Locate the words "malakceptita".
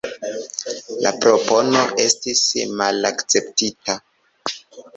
2.81-4.01